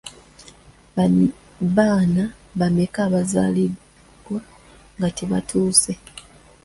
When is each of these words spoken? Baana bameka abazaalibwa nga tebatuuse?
Baana 1.75 2.23
bameka 2.59 2.99
abazaalibwa 3.07 4.39
nga 4.97 5.09
tebatuuse? 5.17 5.93